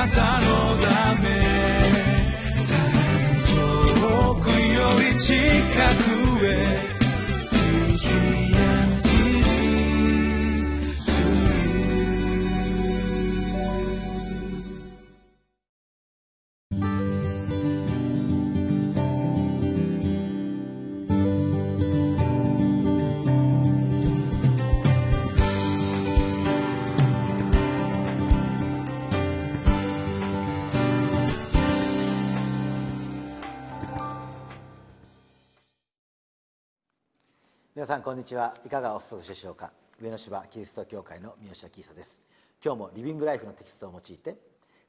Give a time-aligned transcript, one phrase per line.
[0.00, 0.46] なたの
[0.78, 1.28] ため。
[4.00, 5.34] 遠くより近
[6.04, 6.09] く。
[37.80, 38.54] 皆さんこんにちは。
[38.66, 39.72] いかがお過ごしでしょうか？
[40.02, 42.20] 上野芝キリスト教会の三好明久です。
[42.62, 44.36] 今日もリビングライフのテキストを用いて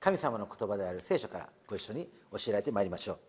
[0.01, 3.19] 神様の言葉である聖書からご一緒に教えられてまいりましょう。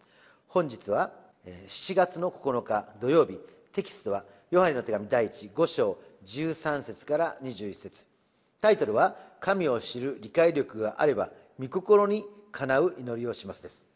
[0.48, 1.12] 本日は
[1.46, 3.38] 7月の9日土曜日。
[3.72, 8.06] テキストはヨハネの手紙第15章13節から21節。
[8.60, 13.86] タイトルは「神を知る理解力があれば御心にかなう祈りをします」です。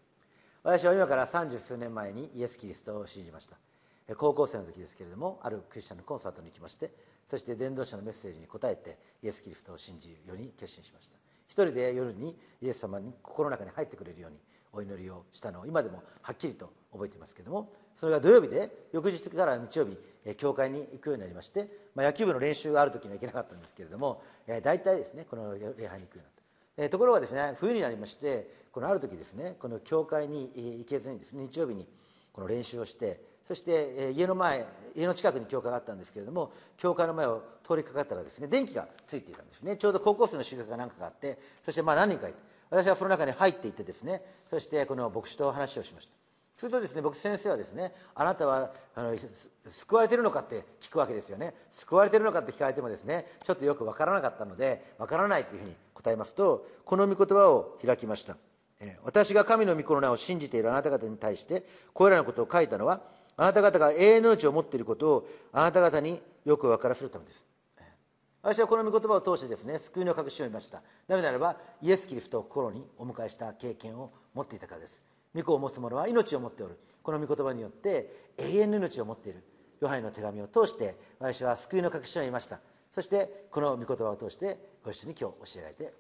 [0.63, 3.59] 私は今から三十数年前にイエス・キリストを信じました。
[4.15, 6.93] 高校生の時ですけれどもあるクリスチャンのコンサートに行きまして
[7.27, 11.19] そして伝道者のメッセージに答えてイエス・キリストを信じるように決心しました。
[11.49, 14.37] 一人で夜にイエス様に心の中に入ってくれるように
[14.73, 24.23] お祈りをしたのを今でもはっきりと覚えていますけれどもそれが土曜日で翌日から日曜日教会に行くようになりまして、まあ、野球部の練習がある時には行けなかったんですけれども
[24.63, 26.89] 大体ですねこの礼拝に行くようになった。
[26.91, 31.87] ところがですね冬になりましてこのある時ですねこの教会に行けずにですね日曜日に
[32.37, 39.77] この練習をしてそして家の前家の近くに教会があったんですけれども教会の前を通りかかったらですね電気がついていたんですね。
[39.77, 44.21] ちょうど高校生の修学が何かがあってそしてまあ何人かいて私はその中に入っていってですね
[44.51, 46.15] そしてこの牧師と話をしました。
[46.57, 49.15] するとですね僕先生はですねあなたはあの
[49.71, 51.55] 救われてるのかって聞くわけですよね。
[51.71, 58.37] 救われてるのかって聞かれてもですねちょっとよく分からなかったので分からないというふうに答えますとこの御言葉を開きました。
[59.05, 63.01] 私が神の御子の名を信じているあなた方に対してこれらのことを書いたのは
[63.37, 67.45] あなた方が永遠の命を持っていることをあなた方によく分からせるためです。
[68.43, 70.83] 私はこの御言葉を通してですね救いの確信を得ました。
[71.09, 75.03] なぜならばイエス・キリストを心にお迎えした経験を持っていたからです。
[75.35, 76.79] 御子を持つ者は命を持っておる。
[77.03, 79.43] この御言葉によって永遠の命を持っている。
[79.81, 82.61] ヨハネの手紙を通して私は救いの確信を得ました。
[82.93, 85.93] そしてこの御言葉を通してご一緒に今日教えられて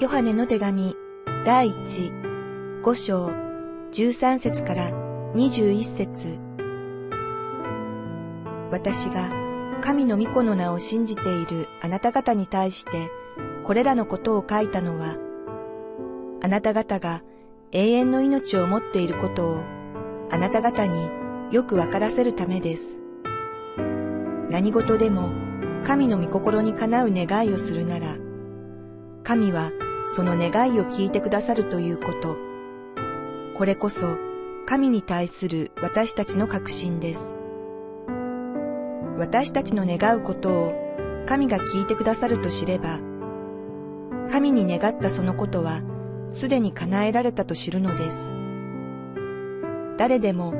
[0.00, 0.96] ヨハネの手紙
[1.44, 2.10] 第一
[2.82, 3.30] 五章
[3.92, 4.90] 十三節から
[5.34, 6.38] 二十一節
[8.70, 9.30] 私が
[9.82, 13.10] 神の御子の名を信じているあなた方に対して
[13.62, 15.18] これらのことを書いたのは
[16.42, 17.22] あなた方が
[17.70, 19.62] 永遠の命を持っていることを
[20.30, 21.10] あなた方に
[21.50, 22.98] よくわからせるためです。
[24.48, 25.28] 何事でも
[25.84, 28.16] 神の御心にかなう願いをするなら、
[29.24, 29.70] 神は
[30.14, 32.36] その願いを聞いてくださるということ。
[33.56, 34.16] これこそ
[34.66, 37.34] 神に対する私たちの確信です。
[39.18, 40.72] 私たちの願うことを
[41.26, 42.98] 神が聞いてくださると知れば、
[44.30, 45.82] 神に願ったそのことは
[46.30, 48.30] すでに叶えられたと知るのです。
[49.98, 50.52] 誰でも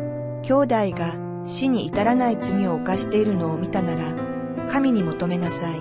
[0.43, 1.15] 兄弟が
[1.47, 4.15] 死に至らない罪を犯しているのを見たなら、
[4.71, 5.81] 神に求めなさい。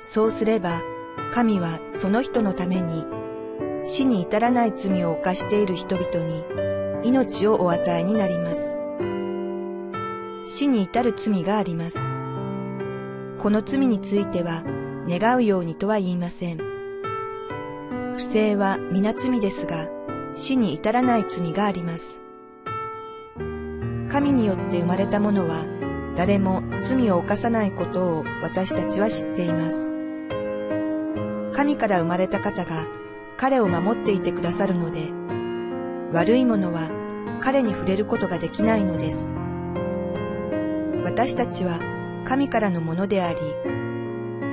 [0.00, 0.80] そうすれば、
[1.32, 3.04] 神はその人のために
[3.84, 8.74] 死に至らない罪を犯している人々に命をお与えになります。
[10.46, 11.96] 死に至る罪があります。
[13.38, 14.62] この罪については
[15.08, 16.58] 願うようにとは言いません。
[18.14, 19.88] 不正は皆罪ですが、
[20.34, 22.20] 死に至らない罪があります。
[24.10, 25.64] 神によって生まれた者は
[26.16, 29.89] 誰も罪を犯さないことを私たちは知っています。
[31.60, 32.86] 神から生まれた方が
[33.36, 35.10] 彼を守っていてくださるので、
[36.10, 36.88] 悪いものは
[37.42, 39.30] 彼に触れることができないのです。
[41.04, 41.78] 私たちは
[42.26, 43.38] 神からのものであり、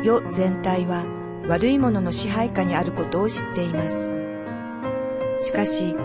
[0.03, 1.05] 世全体は
[1.47, 4.09] 悪いものの支配下にあることを知っています。
[5.39, 5.95] しかし、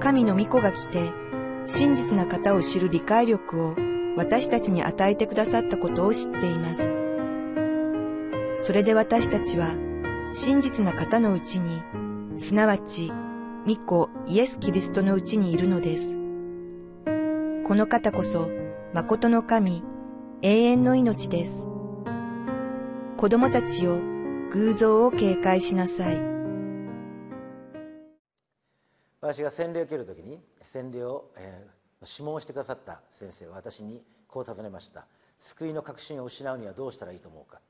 [0.00, 1.12] 神の御子が来て、
[1.66, 3.76] 真実な方を知る理解力を
[4.16, 6.96] 私たちに与えてくださったことを知っています。
[8.56, 9.72] それで私たちは、
[10.34, 11.82] 真実な方のうちに、
[12.38, 13.12] すなわち、
[13.66, 16.14] 御子イエス・キリストのうちにいるのです。
[17.66, 18.48] この方こそ、
[18.92, 19.82] 誠の神、
[20.42, 21.64] 永遠の命です。
[23.16, 23.98] 子供たちよ、
[24.52, 26.28] 偶像を警戒しなさい。
[29.20, 35.06] 私が洗礼を受けるときに洗礼を、えー、諮問してくださった先生は私にこう尋ねました
[35.38, 37.60] 救いの確信を失うにはどうしたらいいと思うか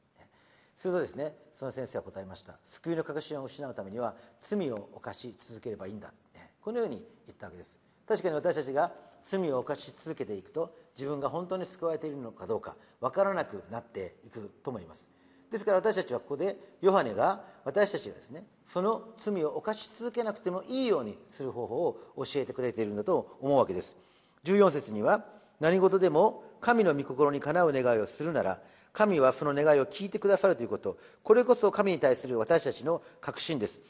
[0.79, 2.57] するとですねその先生は答えました。
[2.63, 6.15] 救いの確信を失うためには罪を犯し続ければいいんだ。
[6.61, 7.81] このように言ったわけです。
[8.07, 8.93] 確かに私たちが
[9.25, 15.11] 罪を犯し続けていくと自分が本当に救われているのかどうか分からなくなっていくと思います。
[15.51, 23.97] ですから私たちはここでヨハネが私たちがですねその罪を犯し続けなくてもいいようにする方法を教えてくれているんだと思うわけです。
[24.45, 28.61] 14節には何事でも神の御心にかなう願いをするなら
[28.93, 30.99] 神はその願いを聞いてくださるということ。
[31.23, 33.81] これこそ神に対する私たちの確信です。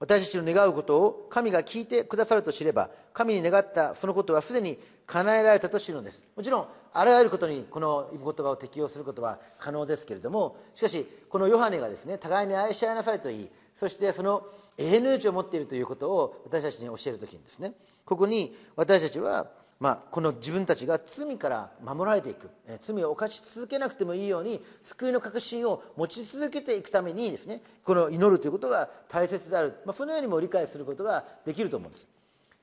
[0.00, 6.24] 私たちの願うことを神が聞いてくださると知れば神に願ったそのことはすでに叶えられたと知るのです。
[6.36, 14.46] もちろんあらゆることにこの言葉を適用することは可能ですけれどもしかしこのヨハネがですね互いに愛し合いなさいと言いそしてその
[14.78, 17.72] 永遠の命を持っているということを私たちに教える時にですね
[18.04, 19.48] ここに私たちは
[19.80, 22.48] まあ、この自分たちが罪から守られていく。
[22.80, 32.08] 罪を犯し続けなくてもいいように救いの確信を持ち続けていくためにですねこの祈るということが大切である、まあ、そのようにも理解することができると思うんです。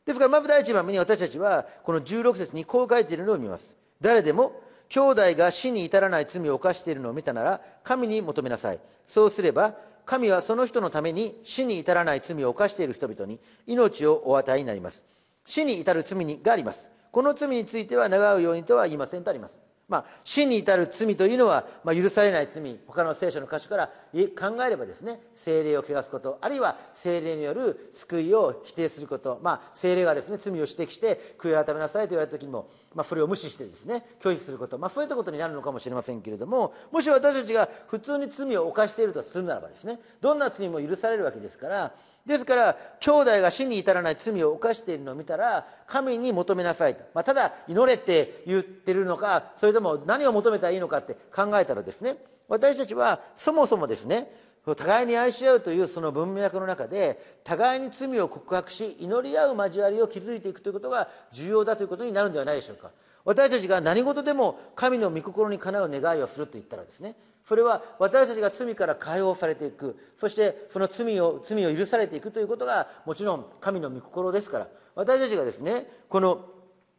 [0.06, 4.60] ですからまず第一番目に私たちはこの16節にこう書いているのを見ます誰でも
[4.90, 8.80] 兄弟が死に至らない罪を犯しているのを見たなら神に求めなさい。
[9.04, 9.76] そうすれば
[10.06, 15.06] 神はその人のために死に至らない罪を犯している人々に命をお与えになります。
[15.46, 16.90] 死に至る罪があります。
[17.12, 19.60] この罪については願うようにとは言いませんとあります。
[19.92, 22.80] まあ、死に至る罪というのは、まあ、許されない罪。
[22.88, 26.38] 他の聖書の箇所から考えればですね精霊を汚すこと。
[26.40, 41.92] あるいは精霊による救いを否定すること、まあ、精霊がですね罪を指摘して悔い改めなさいと言われた時にも、まあ、それを無視してですね拒否すること、まあ、そういったことになるのかもしれませんけれどももし私たちが普通に罪を犯しているとするならばですねどんな罪も許されるわけですから
[42.26, 54.32] ですから兄弟が死に至らない罪を犯しているのを見たら神に求めなさいと、まあ、ただ祈れって言ってるのかそれとも何を求めたらいいのかって考えたらですね私たちはそもそもですね
[54.76, 62.92] 互いに愛し合うというその文脈の中で互いに罪を告白し祈り合う交わりを築いていくということが重要だということになるんではないでしょうか。
[63.26, 76.46] 私たちが何事でも神の御心にかなう願いをすると言ったらですねそれは私たちが罪から解放されていくそしてその罪を罪を許されていくということがもちろん神の御心ですから私たちがですねこの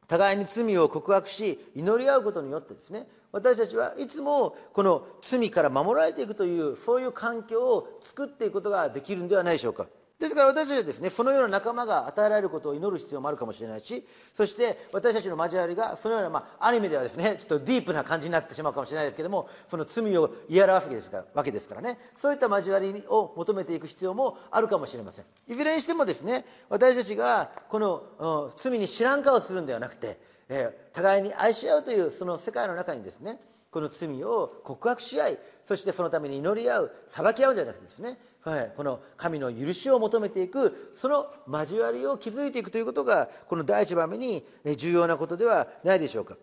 [0.09, 9.87] 互いに罪を告白し祈り合うことによってですね私たちはいつもこの罪から守られていくというそういう環境を作っていくことができるんではないでしょうか。
[10.23, 25.25] ですから私たちはですねそのような仲間が与えられることを祈る必要もあるかもしれないしそして私たちの交わりがそのような、まあ、アニメではですねちょっとディープな感じになってしまうかもしれないですけどもその罪を言い表すわけですからわけですからねそういった交わりを求めていく必要もあるかもしれません。
[25.49, 30.21] いずれにしてもですね私たちがこの、うん、罪に知らん顔するんではなくて、
[30.55, 33.41] えー、互いに愛し合うというその世界の中にですね
[33.71, 44.45] この罪を告白し合いそしてそのために祈り合う裁き合うじゃなくてですねはい、この神の許しを求めていくその交わりを築いていくということがこの第一番目に
[44.77, 46.37] 重要なことではないでしょうか。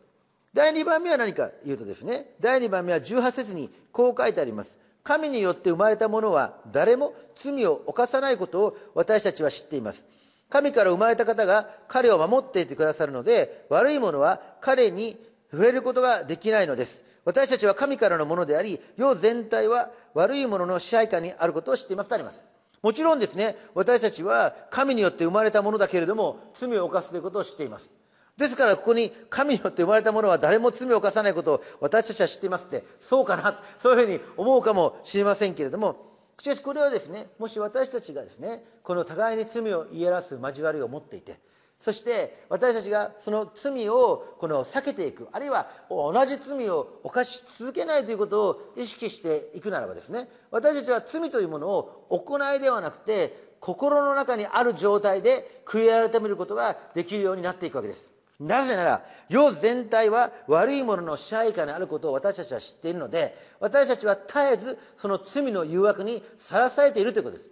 [0.53, 4.79] 第2番目は何か言うとですね第2番目は18節にこう書いてあります。
[5.03, 10.05] 神によって生まれたものは誰も罪を犯さないことを私たちは知っています。
[10.49, 15.17] 神から生まれた方が彼を守っていてくださるので悪いものは彼に
[15.51, 17.03] 触れることができないのです。
[17.25, 22.09] 私たちは神からのものであり世全体は悪いものの支配下にあることを知っています。
[22.09, 22.41] とあります。
[22.81, 23.57] もちろんですね。
[23.75, 27.93] 私たちは神によって生まれたものだけれども罪を犯すということを知っています。
[28.39, 41.37] ですからここに神によって生まれたものは誰も罪を犯さないことを私たちは知っていますってそうかなそういうふうに思うかもしれませんけれどもしかしこれはですねもし私たちがですねこの互いに罪を言い表す交わりを持っていて
[41.77, 58.18] そして私たちがその罪をこの避けていくあるいは同じ罪を犯し続けないということを意識していくならばですね私たちは罪というものを行いではなくて心の中にある状態で悔い改めることができるようになっていくわけです。
[58.39, 67.51] なぜなら世全体は悪いものの支配下にあることを私たちは知っているので私たちは絶えずその罪の誘惑にさらされているということです。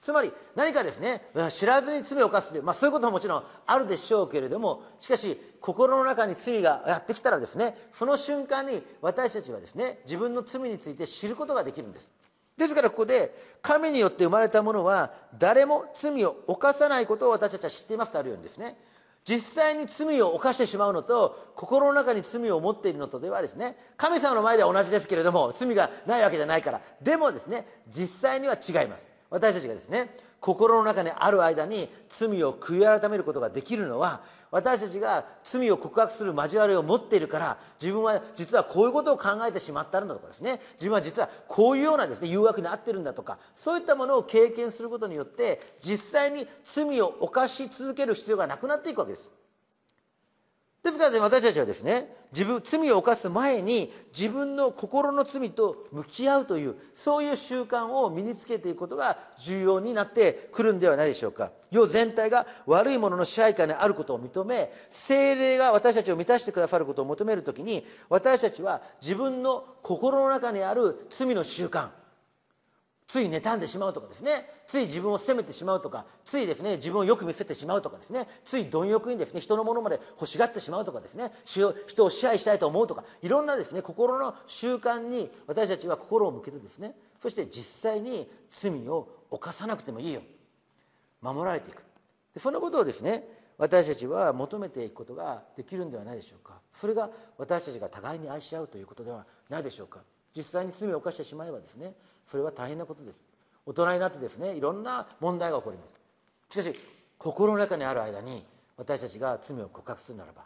[0.00, 12.12] つまり何かですね知らずに罪を犯すという、まあ、そういうことももちろんあるでしょうけれどもしかし心の中に罪がやってきたらですねその瞬間に私たちはですね自分の罪について知ることができるんです。
[12.56, 18.76] ですからここで神によって生まれたものは誰も罪を犯さないことを私たちは知っていますとあるようにですね
[19.28, 29.10] 実際に罪を犯してしまうのと心の中に罪を持っているのとではですね神様の前では同じですけれども罪がないわけじゃないからでもですね実際には違います。
[29.28, 30.08] 私たちがですね
[30.40, 40.60] 心の中にある間に罪を悔い改めることができるのは私たちが罪を告白する交わりを持っているから自分は実はこういうことを考えてしまったんだとかですね。
[40.74, 49.30] 自分は実はこういうようなですね誘惑に遭ってるんだとかそういったものを経験することによって実際に罪を犯し続ける必要がなくなっていくわけです。
[50.88, 61.52] ですから、ね、私たちはですね自分罪を犯す前に自分の心の罪と向き合うというそういう習慣を身につけていくことが重要になってくるんではないでしょうか。
[61.70, 71.90] 世全体が悪いものの支配下にあることを認め精霊が私たちを満たしてくださることを求める時に私たちは自分の心の中にある罪の習慣
[73.08, 74.50] つい妬んでしまうとかですね。
[74.66, 76.04] つい自分を責めてしまうとか。
[76.26, 78.28] ついですね自分をよく見せてしまうとかですね。
[78.44, 81.32] つい貪欲にですね人のものまで欲しがってしまうとかですね。
[81.46, 83.04] 人を支配したいと思うとか。
[83.22, 86.94] いろんなですね心の習慣に私たちは心を向けてですね。
[87.18, 90.20] そして実際に罪を犯さなくてもいいよ。
[91.22, 91.82] 守られていく。
[92.38, 96.60] そのことをですね私たちは求めていくことができるんではないでしょうか。
[96.74, 100.00] それが私たちが互いに愛し合うということではないでしょうか。
[100.36, 101.94] 実際に罪を犯してしまえばですね
[102.28, 103.24] それは大変なことです。
[103.64, 105.98] 大人になってですねいろんな問題が起こります。
[106.50, 106.74] しかし
[107.16, 108.44] 心の中にある間に
[108.76, 110.44] 私たちが罪を告白するならば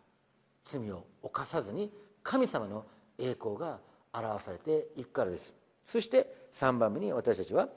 [0.64, 2.86] 罪を犯さずに神様の
[3.18, 3.80] 栄光が
[4.14, 5.54] 表されていくからです。
[5.84, 7.68] そして3番目に私たちは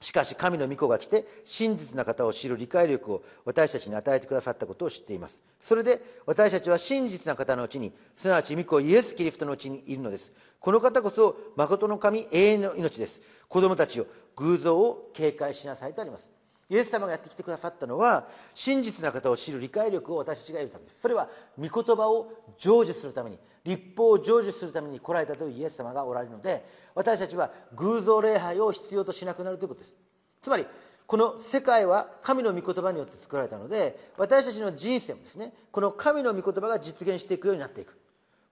[0.00, 5.42] しかし神の御子が来て真実な方を知る理解力を私たちに与えてくださったことを知っています。
[5.58, 10.34] それで私たちは真実な方のうちにすなわち御子イエス・キリストのうちにいるのです。
[10.60, 13.20] この方こそ誠の神永遠の命です。
[13.48, 16.30] 子供たちを偶像を警戒しなさいとあります。
[16.70, 21.00] イエス様がやってきてくださったのは真実な方を知る理解力を私たちが得るためです。
[21.00, 21.28] それは
[21.58, 29.96] 御言葉を成就するために立法を成就するために来られたというイエス様がおられるので私たちは偶像礼拝を必要としなくなるということです。
[30.42, 30.66] つまり
[31.06, 37.98] この世界は神の御言葉によって作られたので私たちの人生もですねこの神の御言葉が実現していくようになっていく。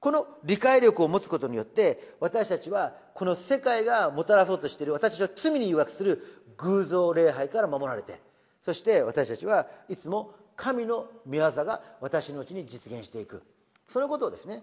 [0.02, 8.20] この理解力を持つことによって私たちはこの世界がもたらそうとしている私たちを罪に誘惑する偶像礼拝から守られて
[8.62, 13.42] そして私たちはいつも神の御業が私のうちに実現していく。
[13.88, 14.62] そのことをですね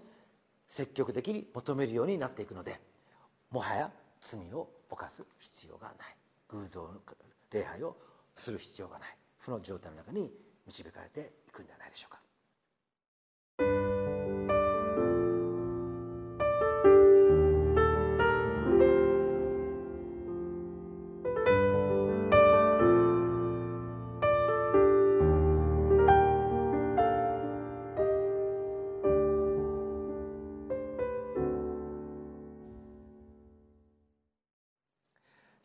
[0.66, 2.80] 積極的に求めるようになっていくので
[3.50, 3.90] もはや
[4.20, 5.96] 罪を犯す必要がない。
[6.48, 6.88] 偶像
[7.52, 7.96] 礼拝を
[8.34, 9.16] する必要がない。
[9.40, 10.32] その状態の中に
[10.66, 12.20] 導かれていくんではないでしょうか。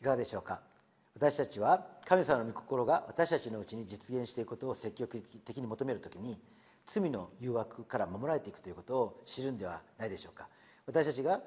[0.06, 0.62] いかがでしょうか？
[1.16, 6.38] 私たちは神様の御心が私たちのうちに実現していくことを積極的に求める時に
[6.86, 10.48] 罪の誘惑から守られていくということを知るんではないでしょうか？
[10.86, 11.42] 私たちが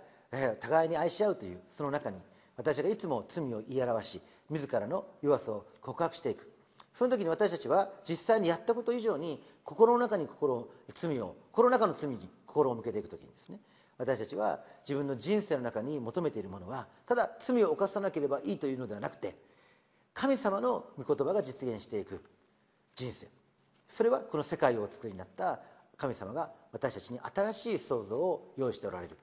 [0.59, 2.17] 互いに愛し合うというその中に
[2.57, 6.51] 私がいつも罪を言い表し自らの弱さを告白していく。
[6.93, 13.61] その時に私たちは実際にやったこと以上に心の中に心罪を心の中の罪に心を向けていく時にですね
[13.99, 19.37] 私たちは自分の人生の中に求めているものはただ罪を犯さなければいいというのではなくて
[20.15, 22.25] 神様の御言葉が実現していく
[22.95, 23.29] 人生。
[23.89, 25.61] それはこの世界をお作りになった
[25.97, 29.17] 神様が私たちに新しい創造を用意しておられる。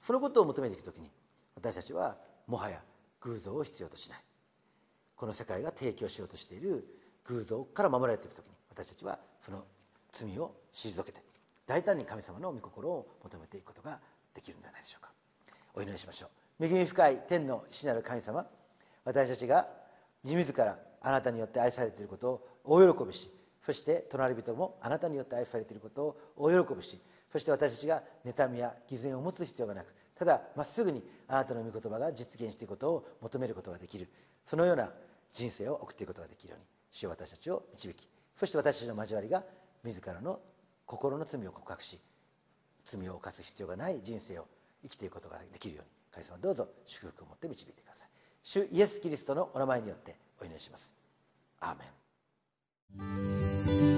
[0.00, 1.10] そのことを求めていく時に
[1.56, 2.16] 私たちは
[2.46, 2.80] もはや
[3.20, 4.18] 偶像を必要としない。
[5.16, 6.86] この世界が提供しようとしている
[7.24, 9.64] 偶像から守られていく時に私たちはその
[10.12, 11.20] 罪を退けて
[11.66, 13.98] 大胆に神様の御心を求めていくことが
[14.36, 15.10] できるんではないでしょうか。
[15.74, 16.26] お祈りしましょ
[16.60, 16.64] う。
[16.64, 18.46] 恵み深い天の父なる神様
[19.04, 19.66] 私たちが
[20.22, 23.30] 自らあなたによって愛されていることを大喜びし
[23.64, 26.98] そして隣人もあなたによって愛されていることを大喜びし
[27.30, 34.08] そして私たちが妬みや偽善を持つ必要がなくただまっすぐにあなたの御言葉が実現していくことを求めることができる。
[34.46, 34.90] そのような
[35.32, 39.42] 人生を送っていくことができるように主よ私たちを導きそして私たちの交わりが
[39.84, 40.40] 自らの
[40.86, 41.98] 心の罪を告白し
[42.86, 44.46] 罪を犯す必要がない人生を
[44.82, 48.08] 生きていくことができるように神様どうぞ祝福を持って導いてください。
[48.42, 50.94] 主イエス・キリストのお名前によってお祈りします。
[51.60, 51.84] アーメ
[53.92, 53.95] ン。